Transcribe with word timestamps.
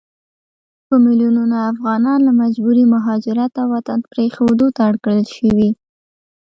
په 0.87 0.95
ميلونونو 1.03 1.57
افغانان 1.71 2.19
له 2.27 2.31
مجبوري 2.41 2.85
مهاجرت 2.93 3.51
او 3.61 3.67
وطن 3.75 3.99
پريښودو 4.11 4.67
ته 4.75 4.81
اړ 4.89 4.95
کړل 5.03 5.25
شوي 5.35 5.69